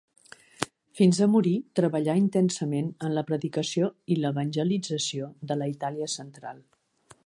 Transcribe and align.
Fins 0.99 1.19
a 1.25 1.27
morir, 1.33 1.53
treballà 1.81 2.15
intensament 2.21 2.89
en 3.09 3.15
la 3.19 3.25
predicació 3.29 3.93
i 4.15 4.19
l'evangelització 4.25 5.33
de 5.53 5.61
la 5.63 5.71
Itàlia 5.79 6.15
central. 6.21 6.65